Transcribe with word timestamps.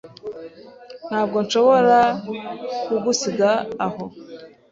Ntabwo 1.07 1.37
nashoboraga 1.41 2.01
kugusiga 2.85 3.49
aho. 3.85 4.03